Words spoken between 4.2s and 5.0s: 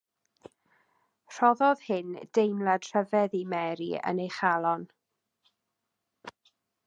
ei chalon.